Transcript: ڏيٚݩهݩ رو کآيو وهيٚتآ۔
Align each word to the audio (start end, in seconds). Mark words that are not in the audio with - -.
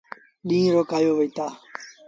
ڏيٚݩهݩ 0.47 0.73
رو 0.73 0.81
کآيو 0.91 1.11
وهيٚتآ۔ 1.17 1.45